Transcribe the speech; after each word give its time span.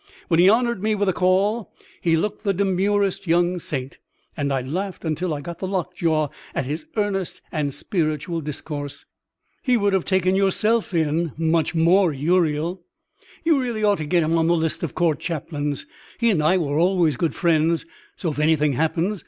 When 0.29 0.39
he 0.39 0.49
honored 0.49 0.81
me 0.81 0.95
with 0.95 1.09
a 1.09 1.13
call 1.13 1.71
he 2.01 2.17
looked 2.17 2.43
the 2.43 2.55
demurest 2.55 3.27
young 3.27 3.59
saint, 3.59 3.99
and 4.35 4.51
I 4.51 4.61
laughed 4.61 5.03
till 5.15 5.31
I 5.31 5.41
got 5.41 5.59
the 5.59 5.67
lockjaw 5.67 6.29
at 6.55 6.65
his 6.65 6.87
earnest 6.95 7.43
and 7.51 7.71
spiritual 7.71 8.41
discourse. 8.41 9.05
He 9.61 9.77
would 9.77 9.93
have 9.93 10.03
taken 10.05 10.33
yourself 10.35 10.91
in, 10.95 11.33
much 11.37 11.75
more 11.75 12.11
Uriel. 12.11 12.83
You 13.43 13.61
really 13.61 13.83
ought 13.83 13.99
to 13.99 14.07
get 14.07 14.23
him 14.23 14.39
on 14.39 14.47
the 14.47 14.55
list 14.57 14.81
of 14.81 14.95
court 14.95 15.19
chaplains. 15.19 15.85
He 16.17 16.31
and 16.31 16.41
I 16.41 16.57
were 16.57 16.79
always 16.79 17.15
good 17.15 17.35
friends, 17.35 17.85
so 18.15 18.31
if 18.31 18.39
anything 18.39 18.73
happens.... 18.73 19.19